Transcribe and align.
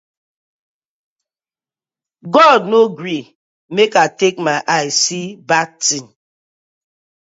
God 2.33 2.61
no 2.71 2.81
gree 2.97 3.23
mek 3.75 3.91
I 4.03 4.05
take 4.21 4.37
my 4.47 4.57
eye 4.75 4.89
see 5.01 5.25
bad 5.49 5.69
tin. 5.85 6.05